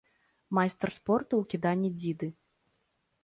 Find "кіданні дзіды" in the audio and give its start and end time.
1.53-2.27